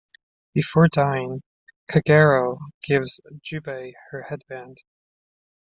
Before 0.55 0.87
dying, 0.87 1.43
Kagero 1.87 2.57
gives 2.81 3.21
Jubei 3.45 3.93
her 4.09 4.23
headband. 4.23 4.79